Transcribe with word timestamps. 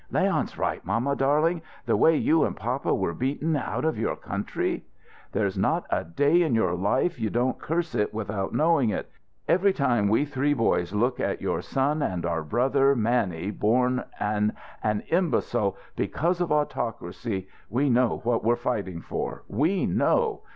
"Leon's 0.09 0.57
right, 0.57 0.83
mamma 0.83 1.15
darling, 1.15 1.61
the 1.85 1.95
way 1.95 2.15
you 2.17 2.43
and 2.43 2.55
papa 2.55 2.91
were 2.91 3.13
beaten 3.13 3.55
out 3.55 3.85
of 3.85 3.99
your 3.99 4.15
country" 4.15 4.83
"There's 5.31 5.59
not 5.59 5.85
a 5.91 6.03
day 6.03 6.41
in 6.41 6.55
your 6.55 6.73
life 6.73 7.19
you 7.19 7.29
don't 7.29 7.59
curse 7.59 7.93
it 7.93 8.11
without 8.11 8.51
knowing 8.51 8.89
it! 8.89 9.11
Every 9.47 9.71
time 9.73 10.09
we 10.09 10.25
three 10.25 10.55
boys 10.55 10.91
look 10.91 11.19
at 11.19 11.39
your 11.39 11.61
son 11.61 12.01
and 12.01 12.25
our 12.25 12.41
brother 12.41 12.95
Mannie, 12.95 13.51
born 13.51 14.03
an 14.19 14.53
an 14.81 15.01
imbecile 15.09 15.77
because 15.95 16.41
of 16.41 16.51
autocracy, 16.51 17.47
we 17.69 17.87
know 17.87 18.21
what 18.23 18.43
we're 18.43 18.55
fighting 18.55 19.01
for. 19.01 19.43
We 19.49 19.85
know. 19.85 20.41